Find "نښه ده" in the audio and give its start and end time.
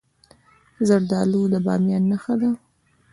2.09-2.51